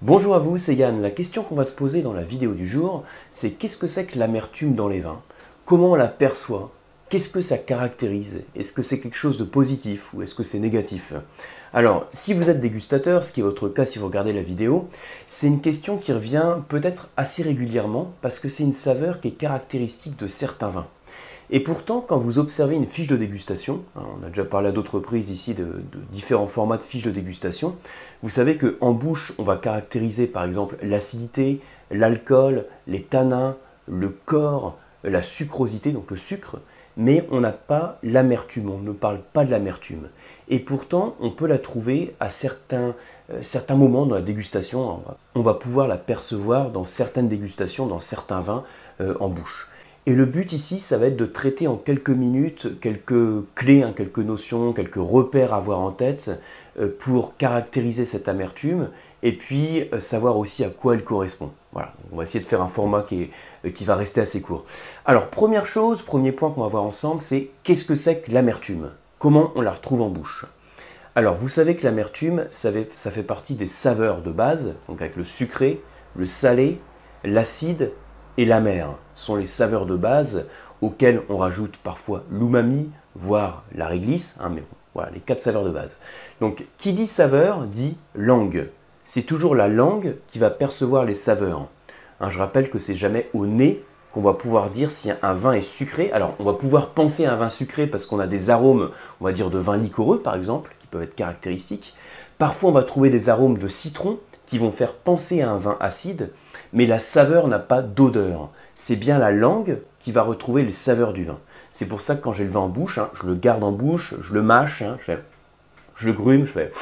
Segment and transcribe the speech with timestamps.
[0.00, 1.02] Bonjour à vous, c'est Yann.
[1.02, 3.02] La question qu'on va se poser dans la vidéo du jour,
[3.32, 5.20] c'est qu'est-ce que c'est que l'amertume dans les vins?
[5.64, 6.70] Comment on la perçoit?
[7.08, 8.42] Qu'est-ce que ça caractérise?
[8.54, 11.14] Est-ce que c'est quelque chose de positif ou est-ce que c'est négatif?
[11.72, 14.88] Alors, si vous êtes dégustateur, ce qui est votre cas si vous regardez la vidéo,
[15.26, 19.32] c'est une question qui revient peut-être assez régulièrement parce que c'est une saveur qui est
[19.32, 20.86] caractéristique de certains vins.
[21.50, 24.72] Et pourtant, quand vous observez une fiche de dégustation, hein, on a déjà parlé à
[24.72, 25.82] d'autres reprises ici de,
[26.12, 27.76] différents formats de fiches de dégustation,
[28.22, 33.56] vous savez qu'en bouche, on va caractériser par exemple l'acidité, l'alcool, les tanins,
[33.86, 36.58] le corps, la sucrosité, donc le sucre,
[36.98, 40.08] mais on n'a pas l'amertume, on ne parle pas de l'amertume.
[40.48, 42.94] Et pourtant, on peut la trouver à certains,
[43.30, 43.42] euh,
[43.76, 45.00] moments dans la dégustation.
[45.34, 48.64] On va, pouvoir la percevoir dans certaines dégustations, dans certains vins
[49.00, 49.68] euh, en bouche.
[50.08, 53.92] Et le but ici, ça va être de traiter en quelques minutes quelques clés, hein,
[53.94, 56.30] quelques notions, quelques repères à avoir en tête
[56.80, 58.88] euh, pour caractériser cette amertume
[59.22, 61.50] et puis euh, savoir aussi à quoi elle correspond.
[61.74, 63.28] Voilà, on va essayer de faire un format qui,
[63.66, 64.64] euh, qui va rester assez court.
[65.04, 68.92] Alors, première chose, premier point qu'on va voir ensemble, c'est qu'est-ce que c'est que l'amertume?
[69.18, 70.46] Comment on la retrouve en bouche?
[71.16, 75.24] Alors, vous savez que l'amertume, ça fait partie des saveurs de base, donc avec le
[75.24, 75.82] sucré,
[76.16, 76.80] le salé,
[77.24, 77.92] l'acide
[78.38, 80.46] et l'amer sont les saveurs de base
[80.80, 84.62] auxquelles on rajoute parfois l'umami, voire la réglisse, hein, mais
[84.94, 85.98] voilà, les quatre saveurs de base.
[86.40, 88.70] Donc, qui dit saveur dit langue.
[89.04, 91.68] C'est toujours la langue qui va percevoir les saveurs.
[92.20, 95.52] Hein, je rappelle que c'est jamais au nez qu'on va pouvoir dire si un vin
[95.52, 96.12] est sucré.
[96.12, 99.24] Alors, on va pouvoir penser à un vin sucré parce qu'on a des arômes, on
[99.24, 101.94] va dire de vin liquoreux par exemple, qui peuvent être caractéristiques.
[102.38, 105.76] Parfois, on va trouver des arômes de citron qui vont faire penser à un vin
[105.78, 106.30] acide,
[106.72, 108.48] mais la saveur n'a pas d'odeur.
[108.74, 111.38] C'est bien la langue qui va retrouver les saveurs du vin.
[111.70, 113.72] C'est pour ça que quand j'ai le vin en bouche, hein, je le garde en
[113.72, 116.72] bouche, je le mâche, hein, je, le grume, je fais...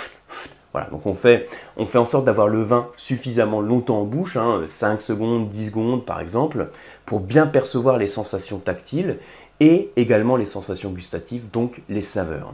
[0.71, 4.37] Voilà, donc on fait, on fait en sorte d'avoir le vin suffisamment longtemps en bouche,
[4.67, 6.69] 5 hein, secondes, 10 secondes par exemple,
[7.05, 9.19] pour bien percevoir les sensations tactiles
[9.59, 12.53] et également les sensations gustatives, donc les saveurs.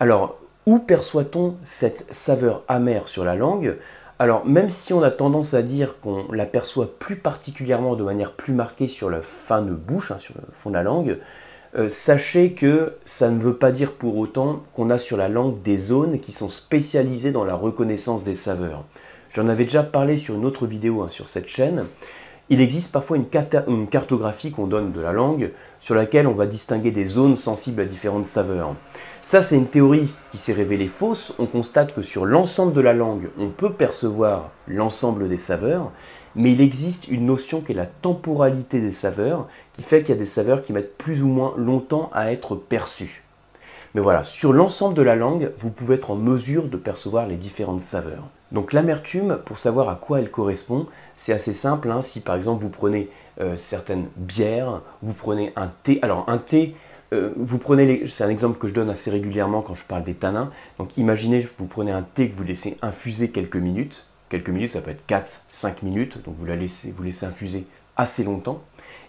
[0.00, 3.76] Alors, où perçoit-on cette saveur amère sur la langue?
[4.22, 8.52] Alors, même si on a tendance à dire qu'on l'aperçoit plus particulièrement de manière plus
[8.52, 11.18] marquée sur la fin de bouche, hein, sur le fond de la langue,
[11.76, 15.60] euh, sachez que ça ne veut pas dire pour autant qu'on a sur la langue
[15.62, 18.84] des zones qui sont spécialisées dans la reconnaissance des saveurs.
[19.32, 21.86] J'en avais déjà parlé sur une autre vidéo hein, sur cette chaîne.
[22.48, 23.26] Il existe parfois une,
[23.66, 25.50] une cartographie qu'on donne de la langue
[25.80, 28.76] sur laquelle on va distinguer des zones sensibles à différentes saveurs.
[29.24, 31.32] Ça, c'est une théorie qui s'est révélée fausse.
[31.38, 35.92] On constate que sur l'ensemble de la langue, on peut percevoir l'ensemble des saveurs,
[36.34, 40.18] mais il existe une notion qui est la temporalité des saveurs, qui fait qu'il y
[40.18, 43.22] a des saveurs qui mettent plus ou moins longtemps à être perçues.
[43.94, 47.36] Mais voilà, sur l'ensemble de la langue, vous pouvez être en mesure de percevoir les
[47.36, 48.28] différentes saveurs.
[48.50, 51.92] Donc l'amertume, pour savoir à quoi elle correspond, c'est assez simple.
[51.92, 52.02] Hein.
[52.02, 53.08] Si par exemple vous prenez
[53.40, 56.74] euh, certaines bières, vous prenez un thé, alors un thé,
[57.12, 60.14] euh, vous prenez, c'est un exemple que je donne assez régulièrement quand je parle des
[60.14, 60.50] tanins.
[60.78, 64.06] Donc imaginez, vous prenez un thé que vous laissez infuser quelques minutes.
[64.28, 68.24] Quelques minutes, ça peut être 4-5 minutes, donc vous la laissez, vous laissez infuser assez
[68.24, 68.62] longtemps.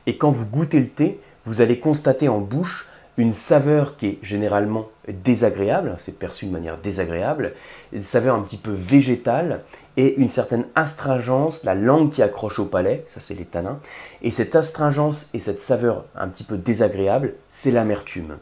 [0.05, 2.87] Et quand vous goûtez le thé, vous allez constater en bouche
[3.17, 7.53] une saveur qui est généralement désagréable, hein, c'est perçu de manière désagréable,
[7.91, 9.61] une saveur un petit peu végétale
[9.97, 13.79] et une certaine astringence, la langue qui accroche au palais, ça c'est les tanins,
[14.21, 18.37] et cette astringence et cette saveur un petit peu désagréable, c'est l'amertume.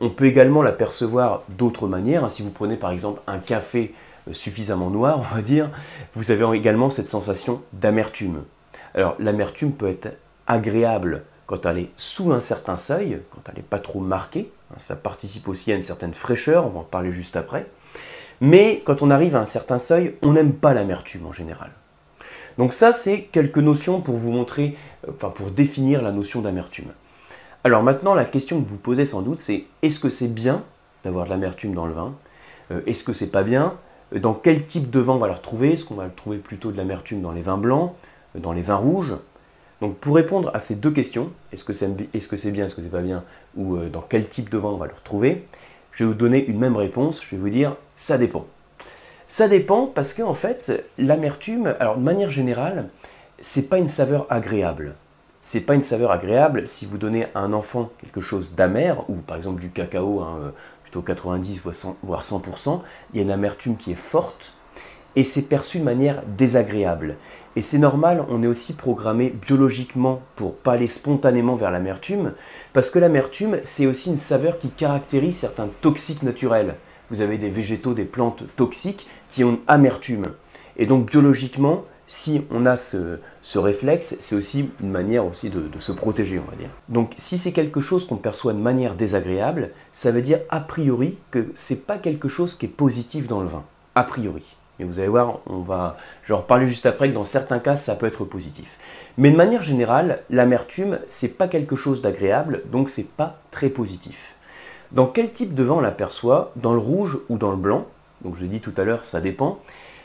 [0.00, 2.28] On peut également la percevoir d'autres manières, hein.
[2.28, 3.94] si vous prenez par exemple un café
[4.28, 5.70] euh, suffisamment noir, on va dire,
[6.14, 8.44] vous avez également cette sensation d'amertume.
[8.94, 13.62] Alors l'amertume peut être agréable quand elle est sous un certain seuil, quand elle n'est
[13.62, 17.10] pas trop marquée, hein, ça participe aussi à une certaine fraîcheur, on va en parler
[17.10, 17.66] juste après.
[18.40, 21.70] Mais quand on arrive à un certain seuil, on n'aime pas l'amertume en général.
[22.58, 24.76] Donc ça, c'est quelques notions pour vous montrer,
[25.08, 26.92] euh, enfin pour définir la notion d'amertume.
[27.64, 30.64] Alors maintenant, la question que vous posez sans doute, c'est est-ce que c'est bien
[31.02, 32.14] d'avoir de l'amertume dans le vin?
[32.70, 33.74] Euh, Est-ce que c'est pas bien?
[34.14, 35.72] Euh, Dans quel type de vin on va la retrouver?
[35.72, 37.94] Est-ce qu'on va le trouver plutôt de l'amertume dans les vins blancs,
[38.34, 39.14] dans les vins rouges?
[39.80, 42.28] Donc pour répondre à ces deux questions, est-ce que c'est bien, est-ce
[42.74, 43.24] que c'est pas bien,
[43.56, 45.46] ou euh, dans quel type de vin on va le retrouver,
[45.92, 48.46] je vais vous donner une même réponse, je vais vous dire ça dépend.
[49.28, 52.88] Ça dépend parce que en fait, l'amertume, alors de manière générale,
[53.40, 54.94] c'est pas une saveur agréable.
[55.42, 59.14] C'est pas une saveur agréable si vous donnez à un enfant quelque chose d'amer, ou
[59.14, 60.50] par exemple du cacao, hein, euh,
[60.82, 61.62] plutôt 90
[62.02, 62.80] voire 100%,
[63.12, 64.54] il y a une amertume qui est forte,
[65.14, 67.16] et c'est perçu de manière désagréable.
[67.58, 72.34] Et c'est normal, on est aussi programmé biologiquement pour pas aller spontanément vers l'amertume,
[72.72, 76.76] parce que l'amertume, c'est aussi une saveur qui caractérise certains toxiques naturels.
[77.10, 80.26] Vous avez des végétaux, des plantes toxiques qui ont une amertume.
[80.76, 83.18] Et donc biologiquement, si on a ce,
[83.56, 86.70] réflexe, c'est aussi une manière aussi de, se protéger, on va dire.
[86.88, 91.18] Donc si c'est quelque chose qu'on perçoit de manière désagréable, ça veut dire a priori
[91.32, 93.64] que c'est pas quelque chose qui est positif dans le vin.
[93.96, 94.57] A priori.
[94.80, 97.58] Et vous allez voir, on va, je vais en reparler juste après, que dans certains
[97.58, 98.78] cas, ça peut être positif.
[99.16, 104.34] Mais de manière générale, l'amertume, c'est pas quelque chose d'agréable, donc c'est pas très positif.
[104.92, 106.52] Dans quel type de vin on l'aperçoit?
[106.56, 107.86] Dans le rouge ou dans le blanc?
[108.22, 109.58] Donc je l'ai dit tout à l'heure, ça dépend.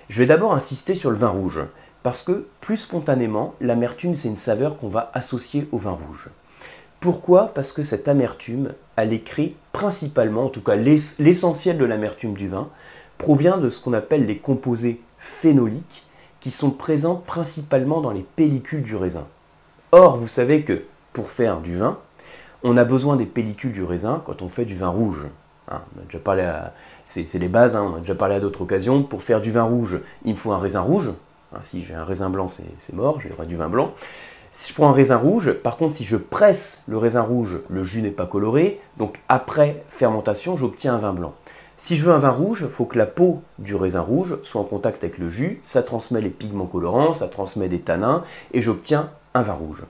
[0.10, 1.62] Je vais d'abord insister sur le vin rouge.
[2.02, 6.30] Parce que, plus spontanément, l'amertume, c'est une saveur qu'on va associer au vin rouge.
[7.00, 7.54] Pourquoi?
[7.54, 12.70] Parce que cette amertume, elle est principalement, en tout cas l'essentiel de l'amertume du vin,
[13.24, 16.06] provient de ce qu'on appelle les composés phénoliques,
[16.40, 19.26] qui sont présents principalement dans les pellicules du raisin.
[19.94, 20.84] Or, vous savez que
[21.14, 21.98] pour faire du vin,
[22.64, 25.28] on a besoin des pellicules du raisin quand on fait du vin rouge.
[25.70, 26.52] Hein, on a déjà parlé
[27.06, 29.04] c'est, les bases, hein, on a déjà parlé à d'autres occasions.
[29.04, 31.12] Pour faire du vin rouge, il me faut un raisin rouge,
[31.54, 33.94] Hein, si j'ai un raisin blanc, c'est mort, j'aurai du vin blanc.
[34.52, 37.84] Si je prends un raisin rouge, par contre, si je presse le raisin rouge, le
[37.84, 41.34] jus n'est pas coloré, donc après fermentation, j'obtiens un vin blanc.
[41.86, 44.62] Si je veux un vin rouge, il faut que la peau du raisin rouge soit
[44.62, 48.62] en contact avec le jus, ça transmet les pigments colorants, ça transmet des tanins, et
[48.62, 49.84] j'obtiens un vin rouge.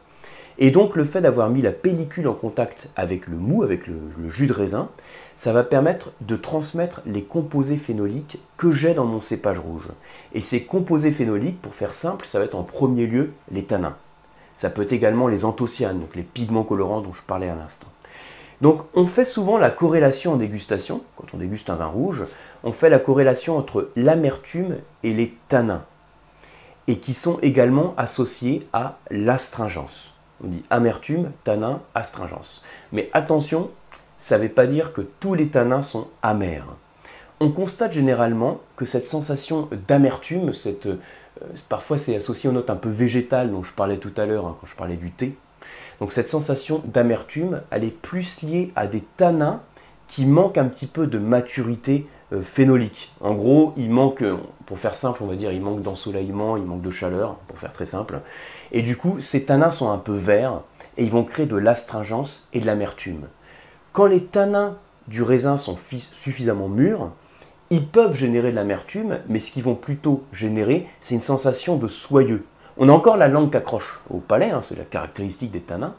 [0.58, 4.00] Et donc le fait d'avoir mis la pellicule en contact avec le mou, avec le,
[4.28, 4.90] jus de raisin,
[5.36, 9.90] ça va permettre de transmettre les composés phénoliques que j'ai dans mon cépage rouge.
[10.34, 13.98] Et ces composés phénoliques, pour faire simple, ça va être en premier lieu les tanins.
[14.56, 17.90] Ça peut être également les anthocyanes, donc les pigments colorants dont je parlais à l'instant.
[18.64, 22.24] Donc on fait souvent la corrélation en dégustation, quand on déguste un vin rouge,
[22.64, 25.84] on fait la corrélation entre l'amertume et les tanins,
[26.88, 30.14] et qui sont également associés à l'astringence.
[30.42, 32.64] On dit amertume, tanin, astringence.
[32.94, 33.70] Mais attention,
[34.18, 36.68] ça ne veut pas dire que tous les tanins sont amers.
[37.42, 40.96] On constate généralement que cette sensation d'amertume, cette, euh,
[41.68, 44.56] parfois c'est associé aux notes un peu végétales dont je parlais tout à l'heure hein,
[44.62, 45.36] quand je parlais du thé.
[46.04, 49.62] Donc cette sensation d'amertume, elle est plus liée à des tanins
[50.10, 53.14] qui manquent un petit peu de maturité euh, phénolique.
[53.22, 54.36] En gros, il manque, euh,
[54.66, 57.72] pour faire simple, on va dire, il manque d'ensoleillement, il manque de chaleur, pour faire
[57.72, 58.20] très simple.
[58.74, 60.64] Et du coup, ces tanins sont un peu verts
[60.98, 63.30] et ils vont créer de l'astringence et de l'amertume.
[63.94, 64.76] Quand les tanins
[65.08, 67.12] du raisin sont suffisamment mûrs,
[67.70, 71.88] ils peuvent générer de l'amertume, mais ce qu'ils vont plutôt générer, c'est une sensation de
[71.88, 72.44] soyeux.
[72.76, 75.94] On a encore la langue qui accroche au palais, hein, c'est la caractéristique des tanins,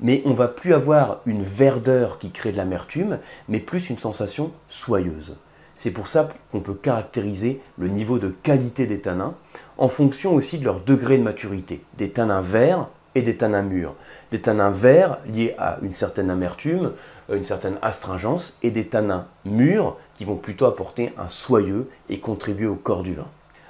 [0.00, 3.18] mais on va plus avoir une verdeur qui crée de l'amertume,
[3.50, 5.36] mais plus une sensation soyeuse.
[5.74, 9.34] C'est pour ça qu'on peut caractériser le niveau de qualité des tanins
[9.76, 11.82] en fonction aussi de leur degré de maturité.
[11.98, 13.94] Des tanins verts et des tanins mûrs.
[14.30, 16.92] Des tanins verts liés à une certaine amertume,
[17.30, 22.68] une certaine astringence, et des tanins mûrs qui vont plutôt apporter un soyeux et contribuer
[22.68, 23.26] au corps du vin.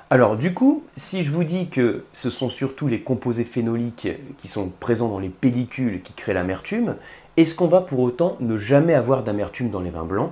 [0.08, 4.08] Alors du coup, si je vous dis que ce sont surtout les composés phénoliques
[4.38, 6.94] qui sont présents dans les pellicules qui créent l'amertume,
[7.36, 10.30] est-ce qu'on va pour autant ne jamais avoir d'amertume dans les vins blancs?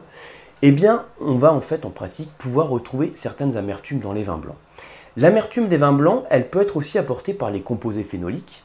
[0.63, 4.39] Eh bien, on va en fait en pratique pouvoir retrouver certaines amertumes dans les vins
[4.39, 4.55] blancs.
[5.17, 8.63] L'amertume des vins blancs, elle peut être aussi apportée par les composés phénoliques.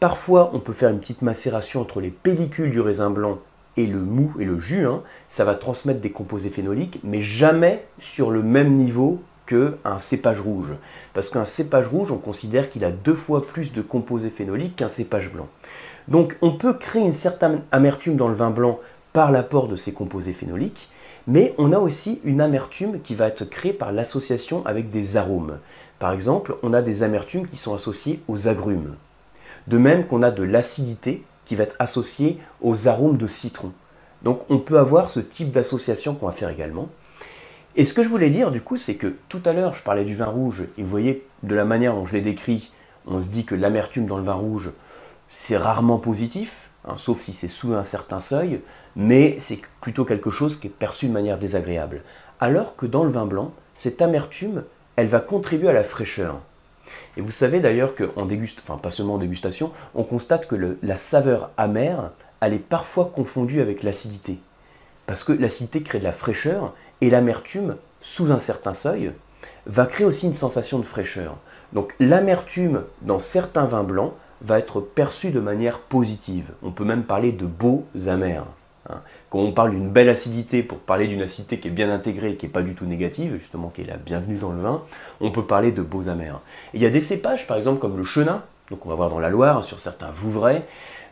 [0.00, 3.38] Parfois, on peut faire une petite macération entre les pellicules du raisin blanc
[3.76, 4.86] et le mou et le jus.
[4.86, 5.02] Hein.
[5.28, 10.68] Ça va transmettre des composés phénoliques, mais jamais sur le même niveau qu'un cépage rouge.
[11.14, 14.90] Parce qu'un cépage rouge, on considère qu'il a deux fois plus de composés phénoliques qu'un
[14.90, 15.48] cépage blanc.
[16.06, 18.78] Donc on peut créer une certaine amertume dans le vin blanc
[19.12, 20.90] par l'apport de ces composés phénoliques,
[21.26, 25.58] mais on a aussi une amertume qui va être créée par l'association avec des arômes.
[25.98, 28.94] Par exemple, on a des amertumes qui sont associées aux agrumes.
[29.66, 33.72] De même qu'on a de l'acidité qui va être associée aux arômes de citron.
[34.22, 36.88] Donc on peut avoir ce type d'association qu'on va faire également.
[37.78, 40.04] Et ce que je voulais dire du coup, c'est que tout à l'heure je parlais
[40.04, 42.72] du vin rouge, et vous voyez de la manière dont je l'ai décrit,
[43.06, 44.70] on se dit que l'amertume dans le vin rouge,
[45.28, 48.60] c'est rarement positif, hein, sauf si c'est sous un certain seuil
[48.96, 52.02] mais c'est plutôt quelque chose qui est perçu de manière désagréable.
[52.40, 54.64] Alors que dans le vin blanc, cette amertume,
[54.96, 56.40] elle va contribuer à la fraîcheur.
[57.16, 60.96] Et vous savez d'ailleurs qu'en dégustation, enfin pas seulement en dégustation, on constate que la
[60.96, 64.40] saveur amère, elle est parfois confondue avec l'acidité.
[65.06, 69.12] Parce que l'acidité crée de la fraîcheur et l'amertume, sous un certain seuil,
[69.66, 71.36] va créer aussi une sensation de fraîcheur.
[71.72, 76.52] Donc l'amertume dans certains vins blancs va être perçue de manière positive.
[76.62, 78.46] On peut même parler de beaux amers.
[78.88, 79.00] Hein.
[79.30, 82.46] Quand on parle d'une belle acidité, pour parler d'une acidité qui est bien intégrée, qui
[82.46, 84.82] n'est pas du tout négative, justement qui est la bienvenue dans le vin,
[85.20, 86.40] on peut parler de beaux amers.
[86.72, 89.18] il y a des cépages, par exemple, comme le chenin, donc on va voir dans
[89.18, 90.62] la Loire, sur certains Vouvray,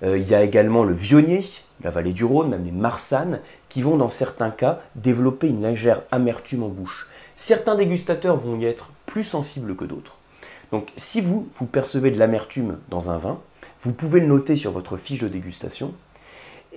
[0.02, 1.42] euh, il y a également le vionnier,
[1.82, 6.02] la vallée du Rhône, même les marsannes, qui vont dans certains cas développer une légère
[6.10, 7.08] amertume en bouche.
[7.36, 10.16] Certains dégustateurs vont y être plus sensibles que d'autres.
[10.72, 13.38] Donc si vous, vous percevez de l'amertume dans un vin,
[13.82, 15.94] vous pouvez le noter sur votre fiche de dégustation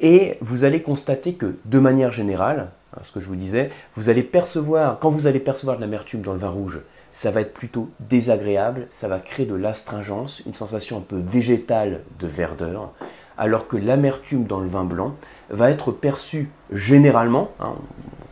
[0.01, 4.09] et vous allez constater que de manière générale, hein, ce que je vous disais, vous
[4.09, 6.79] allez percevoir, quand vous allez percevoir de l'amertume dans le vin rouge,
[7.11, 12.01] ça va être plutôt désagréable, ça va créer de l'astringence, une sensation un peu végétale
[12.19, 12.91] de verdeur,
[13.37, 15.15] alors que l'amertume dans le vin blanc
[15.49, 17.73] va être perçue généralement, hein,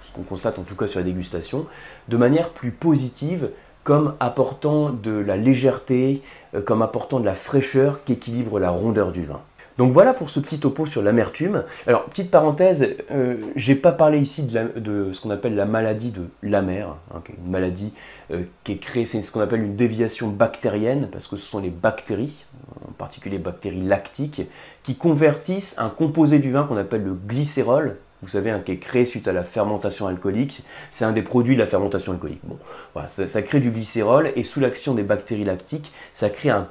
[0.02, 1.66] ce qu'on constate en tout cas sur la dégustation,
[2.08, 3.50] de manière plus positive,
[3.84, 6.22] comme apportant de la légèreté,
[6.54, 9.40] euh, comme apportant de la fraîcheur qui équilibre la rondeur du vin.
[9.78, 11.64] Donc voilà pour ce petit topo sur l'amertume.
[11.86, 16.12] Alors, petite parenthèse, euh, je n'ai pas parlé ici de, ce qu'on appelle la maladie
[16.12, 17.94] de l'amer, hein, une maladie
[18.32, 21.60] euh, qui est créée, c'est ce qu'on appelle une déviation bactérienne, parce que ce sont
[21.60, 22.46] les bactéries,
[22.88, 24.42] en particulier les bactéries lactiques,
[24.84, 29.06] qui convertissent un composé du vin qu'on appelle le glycérol, vous savez, qui est créé
[29.06, 30.64] suite à la fermentation alcoolique.
[30.90, 32.42] C'est un des produits de la fermentation alcoolique.
[32.44, 32.58] Bon,
[32.94, 36.68] voilà, ça, crée du glycérol et sous l'action des bactéries lactiques, ça crée un,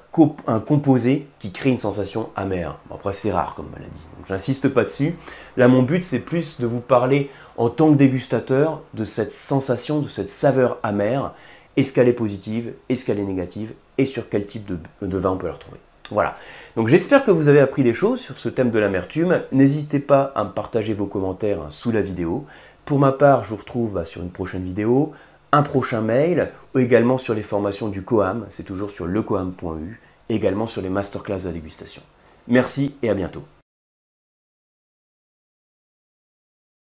[0.66, 2.78] composé qui crée une sensation amère.
[2.92, 3.90] après, c'est rare comme maladie,
[4.28, 5.14] j'insiste pas dessus.
[5.56, 10.00] Là, mon but, c'est plus de vous parler en tant que dégustateur de cette sensation,
[10.00, 11.32] de cette saveur amère.
[11.76, 12.72] Est-ce qu'elle est positive?
[12.88, 13.72] Est-ce qu'elle est négative?
[13.98, 15.78] Et sur quel type de vin on peut la retrouver?
[16.10, 16.36] Voilà.
[16.76, 19.42] Donc j'espère que vous avez appris des choses sur ce thème de l'amertume.
[19.52, 22.44] N'hésitez pas à me partager vos commentaires sous la vidéo.
[22.84, 25.12] Pour ma part, je vous retrouve bah, sur une prochaine vidéo,
[25.52, 30.66] un prochain mail, ou également sur les formations du COAM, c'est toujours sur lecoam.eu, également
[30.66, 32.02] sur les masterclass de dégustation.
[32.46, 33.42] Merci et à bientôt.